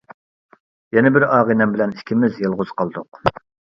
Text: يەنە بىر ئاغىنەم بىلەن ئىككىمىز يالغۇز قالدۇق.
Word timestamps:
يەنە 0.97 1.11
بىر 1.17 1.25
ئاغىنەم 1.27 1.75
بىلەن 1.77 1.95
ئىككىمىز 1.99 2.41
يالغۇز 2.47 2.73
قالدۇق. 2.81 3.23